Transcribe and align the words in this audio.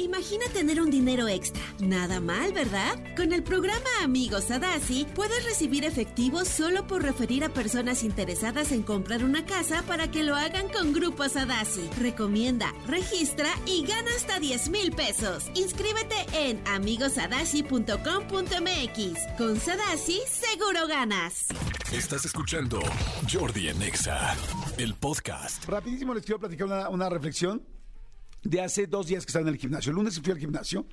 Imagina 0.00 0.46
tener 0.54 0.80
un 0.80 0.90
dinero 0.90 1.28
extra. 1.28 1.62
Nada 1.78 2.20
mal, 2.20 2.54
¿verdad? 2.54 2.98
Con 3.16 3.34
el 3.34 3.42
programa 3.42 3.84
Amigos 4.02 4.44
Sadasi 4.44 5.06
puedes 5.14 5.44
recibir 5.44 5.84
efectivo 5.84 6.46
solo 6.46 6.86
por 6.86 7.02
referir 7.02 7.44
a 7.44 7.50
personas 7.50 8.02
interesadas 8.02 8.72
en 8.72 8.82
comprar 8.82 9.22
una 9.22 9.44
casa 9.44 9.82
para 9.86 10.10
que 10.10 10.22
lo 10.22 10.36
hagan 10.36 10.70
con 10.70 10.94
Grupo 10.94 11.28
Sadasi. 11.28 11.90
Recomienda, 12.00 12.72
registra 12.86 13.50
y 13.66 13.84
gana 13.84 14.08
hasta 14.16 14.40
10 14.40 14.70
mil 14.70 14.92
pesos. 14.92 15.50
Inscríbete 15.54 16.16
en 16.32 16.66
amigosadasi.com.mx. 16.66 19.36
Con 19.36 19.60
Sadasi 19.60 20.22
seguro 20.26 20.86
ganas. 20.88 21.48
Estás 21.92 22.24
escuchando 22.24 22.80
Jordi 23.30 23.68
Anexa, 23.68 24.34
el 24.78 24.94
podcast. 24.94 25.66
Rapidísimo 25.66 26.14
les 26.14 26.24
quiero 26.24 26.40
platicar 26.40 26.68
una, 26.68 26.88
una 26.88 27.10
reflexión 27.10 27.62
de 28.42 28.60
hace 28.60 28.86
dos 28.86 29.06
días 29.06 29.24
que 29.24 29.30
estaba 29.30 29.48
en 29.48 29.54
el 29.54 29.60
gimnasio. 29.60 29.90
El 29.90 29.96
lunes 29.96 30.20
fui 30.20 30.32
al 30.32 30.38
gimnasio 30.38 30.86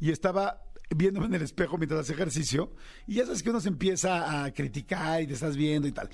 y 0.00 0.10
estaba 0.10 0.62
viéndome 0.94 1.26
en 1.26 1.34
el 1.34 1.42
espejo 1.42 1.78
mientras 1.78 2.00
hacía 2.00 2.14
ejercicio. 2.14 2.72
Y 3.06 3.14
ya 3.14 3.24
sabes 3.24 3.42
que 3.42 3.50
uno 3.50 3.60
se 3.60 3.68
empieza 3.68 4.44
a 4.44 4.52
criticar 4.52 5.22
y 5.22 5.26
te 5.26 5.34
estás 5.34 5.56
viendo 5.56 5.88
y 5.88 5.92
tal. 5.92 6.10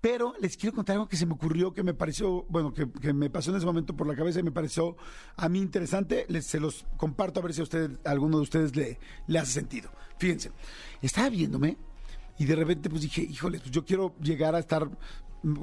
Pero 0.00 0.34
les 0.40 0.56
quiero 0.56 0.74
contar 0.74 0.94
algo 0.94 1.08
que 1.08 1.16
se 1.16 1.26
me 1.26 1.34
ocurrió, 1.34 1.74
que 1.74 1.82
me 1.82 1.92
pareció, 1.92 2.46
bueno, 2.48 2.72
que, 2.72 2.86
me 3.12 3.28
pasó 3.28 3.50
en 3.50 3.58
ese 3.58 3.66
momento 3.66 3.94
por 3.94 4.06
la 4.06 4.16
cabeza 4.16 4.40
y 4.40 4.42
me 4.42 4.50
pareció 4.50 4.96
a 5.36 5.48
mí 5.48 5.58
interesante. 5.58 6.24
Les, 6.28 6.46
se 6.46 6.58
los 6.58 6.86
comparto 6.96 7.40
a 7.40 7.42
ver 7.42 7.52
si 7.52 7.60
a 7.60 7.64
ustedes, 7.64 7.90
a 8.04 8.10
alguno 8.10 8.38
de 8.38 8.42
ustedes 8.42 8.74
le, 8.74 8.98
le 9.26 9.38
hace 9.38 9.52
sentido. 9.52 9.90
Fíjense, 10.18 10.52
estaba 11.02 11.28
viéndome 11.28 11.76
y 12.38 12.46
de 12.46 12.56
repente 12.56 12.88
pues 12.88 13.02
dije, 13.02 13.20
híjole, 13.20 13.58
pues 13.58 13.70
yo 13.70 13.84
quiero 13.84 14.14
llegar 14.22 14.54
a 14.54 14.60
estar, 14.60 14.88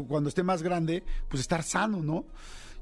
cuando 0.08 0.30
esté 0.30 0.44
más 0.44 0.62
grande, 0.62 1.04
pues 1.28 1.42
estar 1.42 1.64
sano, 1.64 2.04
¿no? 2.04 2.26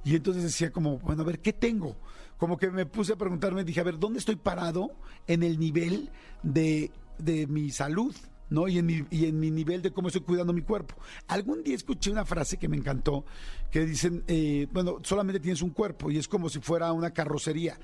Y 0.05 0.15
entonces 0.15 0.43
decía 0.43 0.71
como, 0.71 0.99
bueno, 0.99 1.23
a 1.23 1.25
ver, 1.25 1.39
¿qué 1.39 1.51
tengo? 1.51 1.97
Como 2.37 2.57
que 2.57 2.69
me 2.69 2.85
puse 2.85 3.13
a 3.13 3.15
preguntarme, 3.17 3.63
dije, 3.63 3.81
a 3.81 3.83
ver, 3.83 3.97
¿dónde 3.97 4.19
estoy 4.19 4.35
parado 4.35 4.91
en 5.27 5.41
el 5.41 5.59
nivel 5.59 6.11
de, 6.43 6.91
de 7.17 7.47
mi 7.47 7.71
salud? 7.71 8.15
¿no? 8.49 8.67
Y 8.67 8.77
en, 8.77 8.85
mi, 8.85 9.03
y 9.09 9.25
en 9.25 9.39
mi 9.39 9.49
nivel 9.49 9.81
de 9.81 9.91
cómo 9.91 10.09
estoy 10.09 10.21
cuidando 10.21 10.53
mi 10.53 10.61
cuerpo. 10.61 10.95
Algún 11.27 11.63
día 11.63 11.75
escuché 11.75 12.11
una 12.11 12.23
frase 12.23 12.57
que 12.57 12.67
me 12.67 12.77
encantó, 12.77 13.25
que 13.71 13.83
dicen, 13.83 14.23
eh, 14.27 14.67
bueno, 14.71 14.99
solamente 15.01 15.39
tienes 15.39 15.63
un 15.63 15.71
cuerpo 15.71 16.11
y 16.11 16.19
es 16.19 16.27
como 16.27 16.49
si 16.49 16.59
fuera 16.59 16.91
una 16.91 17.11
carrocería. 17.11 17.79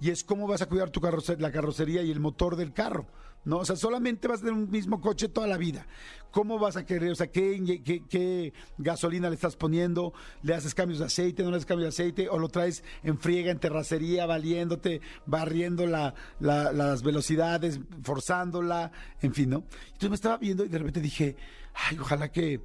Y 0.00 0.10
es 0.10 0.22
cómo 0.22 0.46
vas 0.46 0.62
a 0.62 0.66
cuidar 0.66 0.90
tu 0.90 1.00
carrocería, 1.00 1.42
la 1.42 1.52
carrocería 1.52 2.02
y 2.02 2.10
el 2.12 2.20
motor 2.20 2.54
del 2.54 2.72
carro. 2.72 3.06
¿No? 3.44 3.58
O 3.58 3.64
sea, 3.64 3.76
solamente 3.76 4.28
vas 4.28 4.40
a 4.40 4.44
tener 4.44 4.54
un 4.54 4.70
mismo 4.70 5.00
coche 5.00 5.28
toda 5.28 5.46
la 5.46 5.56
vida. 5.56 5.86
¿Cómo 6.30 6.58
vas 6.58 6.76
a 6.76 6.84
querer? 6.84 7.12
O 7.12 7.14
sea, 7.14 7.28
¿qué, 7.28 8.52
gasolina 8.78 9.28
le 9.28 9.36
estás 9.36 9.56
poniendo? 9.56 10.12
¿Le 10.42 10.54
haces 10.54 10.74
cambios 10.74 10.98
de 10.98 11.06
aceite? 11.06 11.42
¿No 11.42 11.50
le 11.50 11.56
haces 11.56 11.66
cambios 11.66 11.94
de 11.94 12.02
aceite? 12.02 12.28
¿O 12.28 12.38
lo 12.38 12.48
traes 12.48 12.82
en 13.02 13.18
friega, 13.18 13.50
en 13.52 13.60
terracería, 13.60 14.26
valiéndote, 14.26 15.00
barriendo 15.26 15.86
la, 15.86 16.14
la, 16.40 16.72
las 16.72 17.02
velocidades, 17.02 17.80
forzándola? 18.02 18.90
En 19.22 19.32
fin, 19.32 19.50
¿no? 19.50 19.64
Entonces 19.86 20.10
me 20.10 20.16
estaba 20.16 20.36
viendo 20.38 20.64
y 20.64 20.68
de 20.68 20.78
repente 20.78 21.00
dije, 21.00 21.36
ay, 21.74 21.98
ojalá 21.98 22.32
que, 22.32 22.60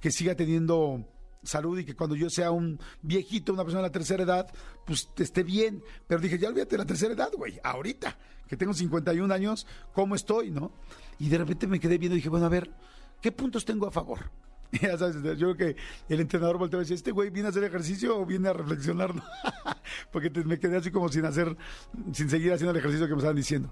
que 0.00 0.10
siga 0.10 0.34
teniendo 0.34 1.06
salud 1.42 1.78
y 1.78 1.84
que 1.84 1.94
cuando 1.94 2.16
yo 2.16 2.30
sea 2.30 2.50
un 2.50 2.78
viejito, 3.02 3.52
una 3.52 3.64
persona 3.64 3.82
de 3.82 3.88
la 3.88 3.92
tercera 3.92 4.22
edad, 4.22 4.52
pues 4.86 5.08
esté 5.16 5.42
bien. 5.42 5.82
Pero 6.06 6.20
dije, 6.20 6.38
ya 6.38 6.48
olvídate 6.48 6.72
de 6.72 6.78
la 6.78 6.86
tercera 6.86 7.14
edad, 7.14 7.30
güey, 7.36 7.58
ahorita, 7.62 8.16
que 8.46 8.56
tengo 8.56 8.74
51 8.74 9.32
años, 9.32 9.66
¿cómo 9.92 10.14
estoy, 10.14 10.50
no? 10.50 10.72
Y 11.18 11.28
de 11.28 11.38
repente 11.38 11.66
me 11.66 11.80
quedé 11.80 11.98
viendo 11.98 12.14
y 12.14 12.18
dije, 12.18 12.28
bueno, 12.28 12.46
a 12.46 12.50
ver, 12.50 12.70
¿qué 13.20 13.32
puntos 13.32 13.64
tengo 13.64 13.86
a 13.86 13.90
favor? 13.90 14.30
ya 14.80 14.96
sabes, 14.96 15.16
yo 15.38 15.54
creo 15.54 15.56
que 15.56 15.76
el 16.08 16.20
entrenador 16.20 16.56
volteó 16.56 16.78
a 16.78 16.80
decir, 16.80 16.94
¿este 16.94 17.10
güey 17.10 17.30
viene 17.30 17.48
a 17.48 17.50
hacer 17.50 17.64
ejercicio 17.64 18.18
o 18.18 18.24
viene 18.24 18.48
a 18.48 18.52
reflexionar? 18.54 19.12
Porque 20.12 20.30
me 20.44 20.58
quedé 20.58 20.78
así 20.78 20.90
como 20.90 21.08
sin 21.08 21.24
hacer, 21.24 21.56
sin 22.12 22.30
seguir 22.30 22.52
haciendo 22.52 22.70
el 22.70 22.78
ejercicio 22.78 23.06
que 23.06 23.12
me 23.12 23.18
estaban 23.18 23.36
diciendo. 23.36 23.70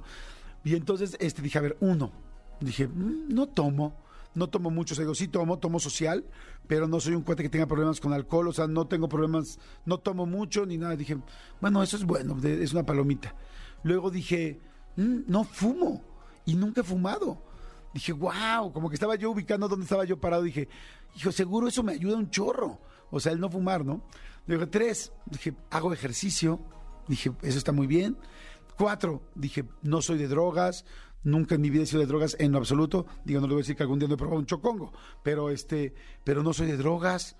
Y 0.63 0.75
entonces 0.77 1.17
este, 1.21 1.41
dije, 1.41 1.59
a 1.59 1.63
ver, 1.63 1.77
uno, 1.81 2.13
dije, 2.61 2.87
mm, 2.87 3.35
no 3.35 3.47
tomo 3.49 3.97
no 4.35 4.49
tomo 4.49 4.71
mucho, 4.71 4.95
o 4.95 4.97
sea, 4.97 5.05
digo, 5.05 5.15
sí 5.15 5.29
tomo, 5.29 5.59
tomo 5.59 5.81
social, 5.81 6.25
pero 6.67 6.87
no 6.87 7.01
soy 7.01 7.15
un 7.15 7.23
cuate 7.23 7.43
que 7.43 7.49
tenga 7.49 7.67
problemas 7.67 8.01
con 8.01 8.13
alcohol, 8.13 8.49
o 8.49 8.53
sea, 8.53 8.67
no 8.67 8.87
tengo 8.87 9.09
problemas, 9.09 9.59
no 9.85 9.99
tomo 9.99 10.27
mucho 10.27 10.67
ni 10.67 10.79
nada. 10.79 10.97
Dije, 10.97 11.19
bueno, 11.61 11.83
eso 11.83 11.97
es 11.97 12.05
bueno, 12.05 12.37
es 12.43 12.73
una 12.73 12.85
palomita. 12.85 13.35
Luego 13.83 14.11
dije, 14.11 14.61
mm, 14.97 15.21
no 15.27 15.45
fumo 15.45 16.03
y 16.45 16.55
nunca 16.55 16.83
he 16.83 16.85
fumado. 16.85 17.43
Dije, 17.93 18.13
wow, 18.13 18.73
como 18.73 18.89
que 18.89 18.95
estaba 18.95 19.17
yo 19.17 19.31
ubicando 19.31 19.69
dónde 19.69 19.85
estaba 19.85 20.05
yo 20.05 20.21
parado. 20.21 20.43
Dije, 20.43 20.69
hijo, 21.17 21.33
seguro 21.33 21.67
eso 21.67 21.83
me 21.83 21.93
ayuda 21.93 22.17
un 22.17 22.31
chorro. 22.31 22.81
O 23.11 23.19
sea, 23.19 23.33
el 23.33 23.41
no 23.41 23.51
fumar, 23.51 23.85
¿no? 23.85 24.05
Dije, 24.47 24.67
tres, 24.67 25.13
dije, 25.27 25.55
hago 25.71 25.93
ejercicio. 25.93 26.61
Dije, 27.09 27.33
eso 27.43 27.59
está 27.59 27.73
muy 27.73 27.89
bien. 27.89 28.17
Cuatro, 28.79 29.23
dije, 29.35 29.65
no 29.83 30.01
soy 30.01 30.19
de 30.19 30.29
drogas, 30.29 30.85
Nunca 31.23 31.55
en 31.55 31.61
mi 31.61 31.71
vida 31.71 31.83
he 31.83 31.87
sido 31.87 32.01
de 32.01 32.07
drogas 32.07 32.37
en 32.39 32.53
lo 32.53 32.59
absoluto. 32.59 33.07
Digo, 33.25 33.41
no 33.41 33.47
le 33.47 33.55
voy 33.55 33.61
a 33.61 33.65
decir 33.65 33.77
que 33.77 33.83
algún 33.83 33.99
día 33.99 34.09
no 34.09 34.15
he 34.15 34.19
probado 34.19 34.41
un 34.41 34.47
chocongo, 34.47 34.93
pero 35.23 35.51
este, 35.51 35.95
pero 36.25 36.43
no 36.43 36.53
soy 36.53 36.67
de 36.67 36.77
drogas. 36.77 37.37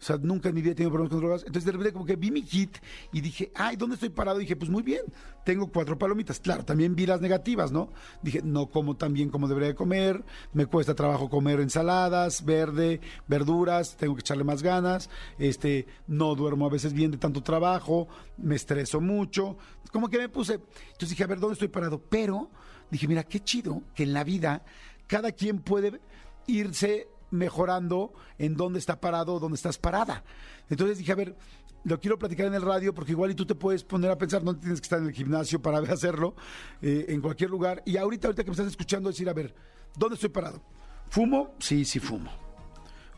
O 0.00 0.04
sea, 0.04 0.16
nunca 0.16 0.48
en 0.48 0.54
mi 0.54 0.62
vida 0.62 0.72
he 0.72 0.74
tenido 0.76 0.92
problemas 0.92 1.10
con 1.10 1.20
drogas. 1.20 1.40
Entonces, 1.40 1.64
de 1.64 1.72
repente, 1.72 1.92
como 1.92 2.06
que 2.06 2.14
vi 2.14 2.30
mi 2.30 2.42
kit 2.42 2.78
y 3.12 3.20
dije, 3.20 3.50
ay, 3.54 3.76
¿dónde 3.76 3.94
estoy 3.94 4.10
parado? 4.10 4.38
Dije, 4.38 4.54
pues 4.54 4.70
muy 4.70 4.82
bien, 4.82 5.02
tengo 5.44 5.66
cuatro 5.66 5.98
palomitas. 5.98 6.38
Claro, 6.38 6.64
también 6.64 6.94
vi 6.94 7.04
las 7.04 7.20
negativas, 7.20 7.72
¿no? 7.72 7.90
Dije, 8.22 8.40
no 8.44 8.70
como 8.70 8.96
tan 8.96 9.12
bien 9.12 9.28
como 9.28 9.48
debería 9.48 9.70
de 9.70 9.74
comer, 9.74 10.24
me 10.52 10.66
cuesta 10.66 10.94
trabajo 10.94 11.28
comer 11.28 11.58
ensaladas, 11.60 12.44
verde, 12.44 13.00
verduras, 13.26 13.96
tengo 13.96 14.14
que 14.14 14.20
echarle 14.20 14.44
más 14.44 14.62
ganas, 14.62 15.10
este, 15.38 15.86
no 16.06 16.36
duermo 16.36 16.66
a 16.66 16.70
veces 16.70 16.92
bien 16.92 17.10
de 17.10 17.18
tanto 17.18 17.42
trabajo, 17.42 18.06
me 18.36 18.54
estreso 18.54 19.00
mucho. 19.00 19.58
Como 19.90 20.08
que 20.08 20.18
me 20.18 20.28
puse, 20.28 20.54
entonces 20.54 21.10
dije, 21.10 21.24
a 21.24 21.26
ver, 21.26 21.40
¿dónde 21.40 21.54
estoy 21.54 21.68
parado? 21.68 22.00
Pero 22.08 22.50
dije, 22.90 23.08
mira, 23.08 23.24
qué 23.24 23.40
chido 23.40 23.82
que 23.94 24.02
en 24.04 24.12
la 24.12 24.24
vida 24.24 24.64
cada 25.06 25.32
quien 25.32 25.60
puede 25.60 26.00
irse 26.46 27.08
mejorando 27.30 28.12
en 28.38 28.56
dónde 28.56 28.78
está 28.78 29.00
parado 29.00 29.34
o 29.34 29.40
dónde 29.40 29.56
estás 29.56 29.78
parada. 29.78 30.24
Entonces 30.70 30.98
dije, 30.98 31.12
a 31.12 31.16
ver, 31.16 31.36
lo 31.84 32.00
quiero 32.00 32.18
platicar 32.18 32.46
en 32.46 32.54
el 32.54 32.62
radio 32.62 32.94
porque 32.94 33.12
igual 33.12 33.30
y 33.30 33.34
tú 33.34 33.46
te 33.46 33.54
puedes 33.54 33.84
poner 33.84 34.10
a 34.10 34.18
pensar, 34.18 34.42
no 34.42 34.56
tienes 34.56 34.80
que 34.80 34.84
estar 34.84 34.98
en 34.98 35.06
el 35.06 35.12
gimnasio 35.12 35.60
para 35.60 35.78
hacerlo, 35.78 36.34
eh, 36.82 37.06
en 37.08 37.20
cualquier 37.20 37.50
lugar. 37.50 37.82
Y 37.86 37.96
ahorita, 37.96 38.28
ahorita 38.28 38.44
que 38.44 38.50
me 38.50 38.52
estás 38.52 38.68
escuchando, 38.68 39.08
decir, 39.08 39.28
a 39.28 39.32
ver, 39.32 39.54
¿dónde 39.96 40.14
estoy 40.14 40.30
parado? 40.30 40.62
¿Fumo? 41.08 41.54
Sí, 41.58 41.84
sí 41.84 41.98
fumo. 41.98 42.30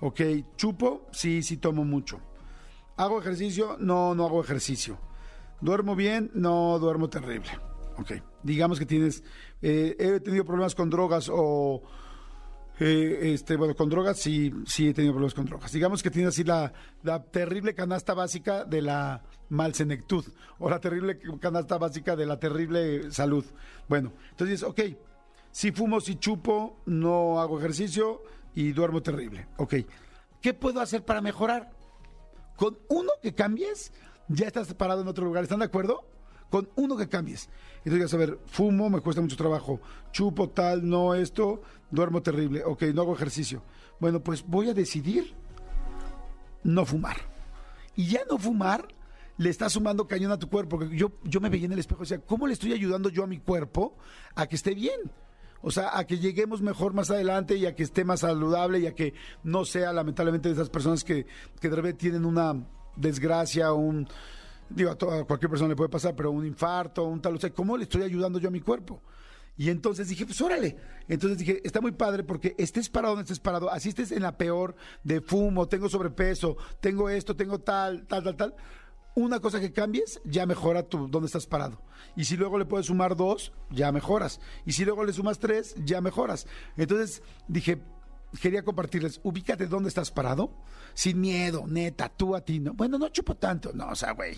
Ok, 0.00 0.20
¿chupo? 0.56 1.08
Sí, 1.12 1.42
sí 1.42 1.58
tomo 1.58 1.84
mucho. 1.84 2.20
¿Hago 2.96 3.20
ejercicio? 3.20 3.76
No, 3.80 4.14
no 4.14 4.26
hago 4.26 4.42
ejercicio. 4.42 4.98
¿Duermo 5.60 5.94
bien? 5.94 6.30
No, 6.34 6.78
duermo 6.78 7.10
terrible. 7.10 7.50
Ok, 8.00 8.12
digamos 8.42 8.78
que 8.78 8.86
tienes, 8.86 9.22
eh, 9.60 9.94
he 9.98 10.20
tenido 10.20 10.44
problemas 10.46 10.74
con 10.74 10.88
drogas 10.88 11.30
o, 11.30 11.82
eh, 12.78 13.34
este, 13.34 13.56
bueno, 13.56 13.76
con 13.76 13.90
drogas 13.90 14.18
sí, 14.18 14.50
sí 14.64 14.88
he 14.88 14.94
tenido 14.94 15.12
problemas 15.12 15.34
con 15.34 15.44
drogas. 15.44 15.70
Digamos 15.70 16.02
que 16.02 16.10
tienes 16.10 16.30
así 16.30 16.44
la, 16.44 16.72
la 17.02 17.22
terrible 17.22 17.74
canasta 17.74 18.14
básica 18.14 18.64
de 18.64 18.80
la 18.80 19.22
malsenectud 19.50 20.24
o 20.58 20.70
la 20.70 20.80
terrible 20.80 21.20
canasta 21.40 21.76
básica 21.76 22.16
de 22.16 22.24
la 22.24 22.38
terrible 22.38 23.12
salud. 23.12 23.44
Bueno, 23.86 24.14
entonces, 24.30 24.62
ok, 24.62 24.80
si 25.50 25.72
fumo, 25.72 26.00
si 26.00 26.16
chupo, 26.16 26.80
no 26.86 27.38
hago 27.38 27.58
ejercicio 27.58 28.22
y 28.54 28.72
duermo 28.72 29.02
terrible. 29.02 29.46
Ok, 29.58 29.74
¿qué 30.40 30.54
puedo 30.54 30.80
hacer 30.80 31.04
para 31.04 31.20
mejorar? 31.20 31.70
Con 32.56 32.78
uno 32.88 33.10
que 33.20 33.34
cambies, 33.34 33.92
ya 34.28 34.46
estás 34.46 34.72
parado 34.72 35.02
en 35.02 35.08
otro 35.08 35.26
lugar. 35.26 35.42
¿Están 35.42 35.58
de 35.58 35.66
acuerdo? 35.66 36.06
Con 36.50 36.68
uno 36.76 36.96
que 36.96 37.08
cambies. 37.08 37.48
Entonces, 37.84 38.12
a 38.12 38.16
ver, 38.16 38.38
fumo, 38.46 38.90
me 38.90 39.00
cuesta 39.00 39.22
mucho 39.22 39.36
trabajo, 39.36 39.80
chupo 40.12 40.50
tal, 40.50 40.86
no 40.88 41.14
esto, 41.14 41.62
duermo 41.90 42.22
terrible, 42.22 42.62
ok, 42.64 42.82
no 42.94 43.02
hago 43.02 43.14
ejercicio. 43.14 43.62
Bueno, 44.00 44.20
pues 44.20 44.44
voy 44.46 44.68
a 44.68 44.74
decidir 44.74 45.34
no 46.64 46.84
fumar. 46.84 47.16
Y 47.96 48.06
ya 48.06 48.20
no 48.28 48.38
fumar 48.38 48.88
le 49.36 49.48
está 49.48 49.70
sumando 49.70 50.06
cañón 50.06 50.32
a 50.32 50.38
tu 50.38 50.48
cuerpo. 50.48 50.78
Porque 50.78 50.96
yo, 50.96 51.12
yo 51.24 51.40
me 51.40 51.48
veía 51.48 51.66
en 51.66 51.72
el 51.72 51.78
espejo 51.78 52.02
y 52.02 52.04
decía, 52.04 52.20
¿cómo 52.20 52.46
le 52.46 52.52
estoy 52.52 52.72
ayudando 52.72 53.08
yo 53.08 53.24
a 53.24 53.26
mi 53.26 53.38
cuerpo 53.38 53.96
a 54.34 54.46
que 54.46 54.56
esté 54.56 54.74
bien? 54.74 55.00
O 55.62 55.70
sea, 55.70 55.98
a 55.98 56.06
que 56.06 56.18
lleguemos 56.18 56.62
mejor 56.62 56.94
más 56.94 57.10
adelante 57.10 57.56
y 57.56 57.66
a 57.66 57.74
que 57.74 57.82
esté 57.82 58.04
más 58.04 58.20
saludable 58.20 58.80
y 58.80 58.86
a 58.86 58.94
que 58.94 59.14
no 59.42 59.64
sea 59.64 59.92
lamentablemente 59.92 60.48
de 60.48 60.54
esas 60.54 60.70
personas 60.70 61.04
que, 61.04 61.26
que 61.60 61.68
de 61.68 61.76
repente 61.76 61.98
tienen 61.98 62.24
una 62.24 62.66
desgracia, 62.96 63.72
un 63.72 64.08
digo, 64.70 64.90
a, 64.90 64.96
toda, 64.96 65.24
cualquier 65.24 65.50
persona 65.50 65.68
le 65.68 65.76
puede 65.76 65.90
pasar, 65.90 66.14
pero 66.16 66.30
un 66.30 66.46
infarto, 66.46 67.04
un 67.04 67.20
tal, 67.20 67.34
o 67.34 67.40
sea, 67.40 67.50
¿cómo 67.50 67.76
le 67.76 67.84
estoy 67.84 68.02
ayudando 68.02 68.38
yo 68.38 68.48
a 68.48 68.52
mi 68.52 68.60
cuerpo? 68.60 69.02
Y 69.56 69.68
entonces 69.68 70.08
dije, 70.08 70.24
pues 70.24 70.40
órale. 70.40 70.76
Entonces 71.06 71.36
dije, 71.38 71.60
está 71.64 71.80
muy 71.80 71.92
padre 71.92 72.24
porque 72.24 72.54
estés 72.56 72.88
parado 72.88 73.14
donde 73.14 73.24
estés 73.24 73.40
parado, 73.40 73.70
así 73.70 73.90
estés 73.90 74.10
en 74.12 74.22
la 74.22 74.38
peor 74.38 74.74
de 75.04 75.20
fumo, 75.20 75.68
tengo 75.68 75.88
sobrepeso, 75.88 76.56
tengo 76.80 77.10
esto, 77.10 77.36
tengo 77.36 77.58
tal, 77.58 78.06
tal, 78.06 78.22
tal, 78.22 78.36
tal. 78.36 78.54
Una 79.16 79.40
cosa 79.40 79.60
que 79.60 79.72
cambies, 79.72 80.20
ya 80.24 80.46
mejora 80.46 80.84
tu 80.84 81.08
donde 81.08 81.26
estás 81.26 81.46
parado. 81.46 81.82
Y 82.16 82.24
si 82.24 82.36
luego 82.36 82.58
le 82.58 82.64
puedes 82.64 82.86
sumar 82.86 83.16
dos, 83.16 83.52
ya 83.70 83.92
mejoras. 83.92 84.40
Y 84.64 84.72
si 84.72 84.84
luego 84.84 85.04
le 85.04 85.12
sumas 85.12 85.38
tres, 85.40 85.74
ya 85.84 86.00
mejoras. 86.00 86.46
Entonces 86.76 87.22
dije, 87.48 87.82
quería 88.38 88.62
compartirles, 88.62 89.20
ubícate 89.22 89.66
dónde 89.66 89.88
estás 89.88 90.10
parado, 90.10 90.52
sin 90.94 91.20
miedo, 91.20 91.64
neta, 91.66 92.08
tú 92.08 92.36
a 92.36 92.40
ti, 92.40 92.60
no. 92.60 92.74
Bueno, 92.74 92.98
no 92.98 93.08
chupo 93.08 93.36
tanto, 93.36 93.72
no, 93.72 93.88
o 93.88 93.94
sea, 93.94 94.12
güey. 94.12 94.36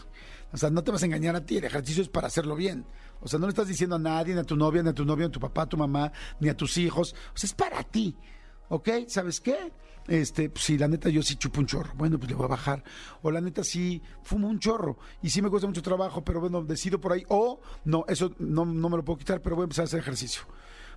O 0.53 0.57
sea, 0.57 0.71
no 0.71 0.83
te 0.85 0.91
vas 0.91 1.03
a 1.03 1.07
engañar 1.07 1.37
a 1.37 1.45
ti, 1.45 1.57
el 1.57 1.65
ejercicio 1.65 2.03
es 2.03 2.09
para 2.09 2.29
hacerlo 2.29 2.57
bien. 2.57 2.85
O 3.21 3.29
sea, 3.29 3.39
no 3.39 3.47
le 3.47 3.51
estás 3.51 3.69
diciendo 3.69 3.97
a 3.97 3.99
nadie, 3.99 4.35
ni 4.35 4.41
a 4.41 4.45
tu 4.45 4.57
novia, 4.57 4.83
ni 4.83 4.91
a 4.91 4.95
tu 4.95 5.05
novio, 5.05 5.27
ni 5.27 5.31
a 5.31 5.33
tu 5.33 5.41
papá, 5.41 5.63
a 5.63 5.69
tu 5.69 5.77
mamá, 5.77 6.13
ni 6.41 6.49
a 6.49 6.57
tus 6.57 6.77
hijos. 6.77 7.15
O 7.35 7.39
sea, 7.39 7.47
es 7.47 7.55
para 7.55 7.83
ti. 7.83 8.17
¿Ok? 8.69 8.89
¿Sabes 9.07 9.41
qué? 9.41 9.73
Este, 10.09 10.51
pues, 10.51 10.65
si 10.65 10.79
la 10.79 10.89
neta 10.89 11.09
yo 11.09 11.23
sí 11.23 11.37
chupo 11.37 11.61
un 11.61 11.67
chorro, 11.67 11.93
bueno, 11.95 12.19
pues 12.19 12.31
le 12.31 12.35
voy 12.35 12.47
a 12.47 12.49
bajar. 12.49 12.83
O 13.23 13.31
la 13.31 13.41
neta 13.41 13.63
sí 13.63 14.03
fumo 14.23 14.49
un 14.49 14.59
chorro 14.59 14.99
y 15.23 15.31
sí 15.31 15.41
me 15.43 15.51
cuesta 15.51 15.69
mucho 15.69 15.83
trabajo, 15.83 16.25
pero 16.25 16.41
bueno, 16.41 16.63
decido 16.63 17.01
por 17.01 17.13
ahí. 17.13 17.25
O 17.29 17.61
no, 17.85 18.05
eso 18.09 18.33
no, 18.39 18.65
no 18.65 18.89
me 18.89 18.97
lo 18.97 19.05
puedo 19.05 19.19
quitar, 19.19 19.41
pero 19.41 19.57
voy 19.57 19.65
a 19.65 19.67
empezar 19.67 19.85
a 19.85 19.87
hacer 19.87 20.01
ejercicio. 20.01 20.43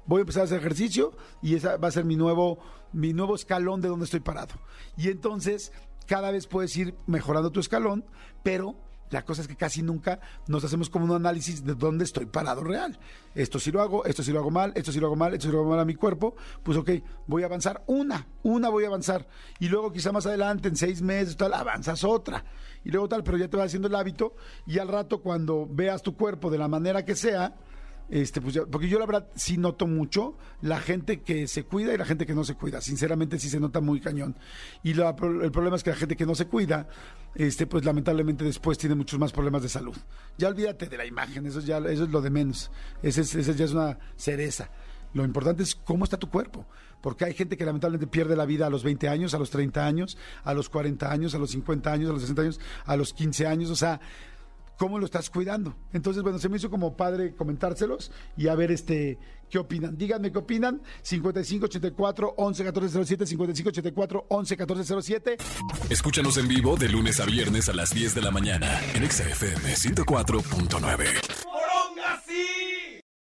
Voy 0.05 0.19
a 0.19 0.21
empezar 0.21 0.41
a 0.41 0.45
hacer 0.45 0.59
ejercicio 0.59 1.13
y 1.41 1.55
esa 1.55 1.77
va 1.77 1.87
a 1.87 1.91
ser 1.91 2.05
mi 2.05 2.15
nuevo, 2.15 2.59
mi 2.93 3.13
nuevo 3.13 3.35
escalón 3.35 3.81
de 3.81 3.87
donde 3.87 4.05
estoy 4.05 4.19
parado. 4.19 4.55
Y 4.97 5.09
entonces, 5.09 5.71
cada 6.05 6.31
vez 6.31 6.47
puedes 6.47 6.75
ir 6.77 6.95
mejorando 7.07 7.51
tu 7.51 7.59
escalón, 7.59 8.05
pero 8.43 8.75
la 9.11 9.23
cosa 9.23 9.41
es 9.41 9.47
que 9.47 9.55
casi 9.55 9.83
nunca 9.83 10.19
nos 10.47 10.63
hacemos 10.63 10.89
como 10.89 11.05
un 11.05 11.11
análisis 11.11 11.63
de 11.63 11.75
dónde 11.75 12.03
estoy 12.03 12.25
parado 12.25 12.63
real. 12.63 12.97
Esto 13.35 13.59
sí 13.59 13.71
lo 13.71 13.81
hago, 13.81 14.03
esto 14.05 14.23
sí 14.23 14.31
lo 14.31 14.39
hago 14.39 14.49
mal, 14.49 14.73
esto 14.75 14.91
sí 14.91 14.99
lo 14.99 15.07
hago 15.07 15.15
mal, 15.15 15.33
esto 15.33 15.47
sí 15.47 15.51
lo 15.51 15.59
hago 15.59 15.69
mal 15.69 15.79
a 15.79 15.85
mi 15.85 15.93
cuerpo. 15.93 16.35
Pues 16.63 16.77
ok, 16.77 16.89
voy 17.27 17.43
a 17.43 17.45
avanzar 17.45 17.83
una, 17.85 18.27
una 18.41 18.69
voy 18.69 18.83
a 18.83 18.87
avanzar. 18.87 19.27
Y 19.59 19.69
luego 19.69 19.91
quizá 19.91 20.11
más 20.11 20.25
adelante, 20.25 20.69
en 20.69 20.75
seis 20.75 21.01
meses, 21.01 21.37
tal, 21.37 21.53
avanzas 21.53 22.03
otra. 22.03 22.43
Y 22.83 22.89
luego 22.89 23.07
tal, 23.07 23.23
pero 23.23 23.37
ya 23.37 23.47
te 23.47 23.57
va 23.57 23.63
haciendo 23.63 23.87
el 23.87 23.95
hábito 23.95 24.35
y 24.65 24.79
al 24.79 24.87
rato 24.87 25.21
cuando 25.21 25.67
veas 25.69 26.01
tu 26.01 26.15
cuerpo 26.15 26.49
de 26.49 26.57
la 26.57 26.67
manera 26.67 27.05
que 27.05 27.15
sea, 27.15 27.55
este, 28.09 28.39
pues 28.41 28.59
porque 28.71 28.87
yo 28.87 28.99
la 28.99 29.05
verdad 29.05 29.27
sí 29.35 29.57
noto 29.57 29.87
mucho 29.87 30.37
la 30.61 30.79
gente 30.79 31.21
que 31.21 31.47
se 31.47 31.63
cuida 31.63 31.93
y 31.93 31.97
la 31.97 32.05
gente 32.05 32.25
que 32.25 32.35
no 32.35 32.43
se 32.43 32.55
cuida. 32.55 32.81
Sinceramente 32.81 33.39
sí 33.39 33.49
se 33.49 33.59
nota 33.59 33.81
muy 33.81 33.99
cañón. 33.99 34.35
Y 34.83 34.93
la, 34.93 35.09
el 35.09 35.51
problema 35.51 35.75
es 35.75 35.83
que 35.83 35.89
la 35.89 35.95
gente 35.95 36.15
que 36.15 36.25
no 36.25 36.35
se 36.35 36.45
cuida, 36.45 36.87
este, 37.33 37.67
pues 37.67 37.83
lamentablemente 37.85 38.43
después 38.43 38.77
tiene 38.77 38.95
muchos 38.95 39.19
más 39.19 39.31
problemas 39.31 39.63
de 39.63 39.69
salud. 39.69 39.95
Ya 40.37 40.49
olvídate 40.49 40.87
de 40.87 40.97
la 40.97 41.05
imagen, 41.05 41.45
eso 41.45 41.59
ya, 41.61 41.79
eso 41.79 42.03
es 42.03 42.09
lo 42.09 42.21
de 42.21 42.29
menos. 42.29 42.71
Ese, 43.01 43.21
ese 43.21 43.55
ya 43.55 43.65
es 43.65 43.71
una 43.71 43.97
cereza. 44.15 44.69
Lo 45.13 45.23
importante 45.23 45.63
es 45.63 45.75
cómo 45.75 46.03
está 46.03 46.17
tu 46.17 46.29
cuerpo. 46.29 46.65
Porque 47.01 47.23
hay 47.23 47.33
gente 47.33 47.55
que 47.55 47.65
lamentablemente 47.65 48.07
pierde 48.07 48.35
la 48.35 48.45
vida 48.45 48.65
a 48.65 48.69
los 48.69 48.83
20 48.83 49.07
años, 49.09 49.33
a 49.35 49.37
los 49.37 49.51
30 49.51 49.85
años, 49.85 50.17
a 50.43 50.53
los 50.55 50.69
40 50.69 51.11
años, 51.11 51.35
a 51.35 51.37
los 51.37 51.51
50 51.51 51.91
años, 51.91 52.09
a 52.09 52.13
los 52.13 52.21
60 52.21 52.41
años, 52.41 52.59
a 52.83 52.97
los 52.97 53.13
15 53.13 53.45
años. 53.45 53.69
O 53.69 53.75
sea, 53.75 54.01
cómo 54.77 54.99
lo 54.99 55.05
estás 55.05 55.29
cuidando. 55.29 55.75
Entonces, 55.93 56.23
bueno, 56.23 56.39
se 56.39 56.49
me 56.49 56.57
hizo 56.57 56.69
como 56.69 56.95
padre 56.95 57.35
comentárselos 57.35 58.11
y 58.37 58.47
a 58.47 58.55
ver 58.55 58.71
este 58.71 59.17
qué 59.49 59.57
opinan. 59.59 59.97
Díganme 59.97 60.31
qué 60.31 60.39
opinan. 60.39 60.81
5584 61.03 62.35
111407 62.37 63.25
5584 63.25 64.25
111407. 64.29 65.37
Escúchanos 65.89 66.37
en 66.37 66.47
vivo 66.47 66.75
de 66.75 66.89
lunes 66.89 67.19
a 67.19 67.25
viernes 67.25 67.69
a 67.69 67.73
las 67.73 67.93
10 67.93 68.15
de 68.15 68.21
la 68.21 68.31
mañana 68.31 68.81
en 68.93 69.09
XFM 69.09 69.75
104.9. 69.75 71.34